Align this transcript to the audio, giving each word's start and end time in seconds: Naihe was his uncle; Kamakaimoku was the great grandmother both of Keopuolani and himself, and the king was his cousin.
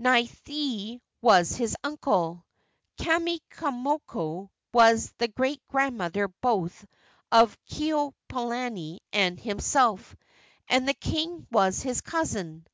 Naihe 0.00 1.00
was 1.22 1.56
his 1.56 1.74
uncle; 1.82 2.46
Kamakaimoku 2.98 4.48
was 4.72 5.10
the 5.18 5.26
great 5.26 5.60
grandmother 5.66 6.28
both 6.28 6.86
of 7.32 7.58
Keopuolani 7.68 9.00
and 9.12 9.40
himself, 9.40 10.14
and 10.68 10.86
the 10.88 10.94
king 10.94 11.48
was 11.50 11.82
his 11.82 12.00
cousin. 12.00 12.64